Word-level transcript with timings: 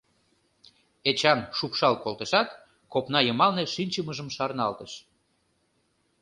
Эчан 1.09 1.39
шупшал 1.57 1.95
колтышат, 2.03 2.49
копна 2.91 3.19
йымалне 3.27 3.63
шинчымыжым 3.73 4.29
шарналтыш. 4.35 4.91